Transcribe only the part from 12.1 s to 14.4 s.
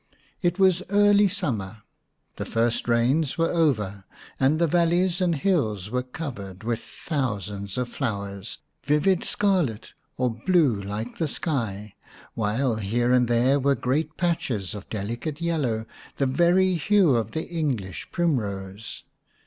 while here and there were great